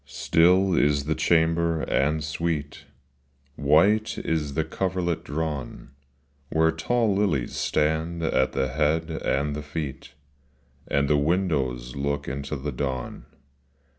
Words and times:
Still 0.07 0.73
is 0.75 1.03
the 1.03 1.13
chamber 1.13 1.83
and 1.83 2.23
sweet, 2.23 2.85
White 3.55 4.17
is 4.17 4.55
the 4.55 4.63
coverlet 4.63 5.23
drawn, 5.23 5.91
Where 6.49 6.71
tall 6.71 7.13
lilies 7.13 7.55
stand 7.55 8.23
at 8.23 8.53
the 8.53 8.69
head 8.69 9.11
and 9.11 9.55
the 9.55 9.61
feet, 9.61 10.13
And 10.87 11.07
the 11.07 11.17
windows 11.17 11.95
look 11.95 12.27
into 12.27 12.55
the 12.55 12.71
dawn. 12.71 13.27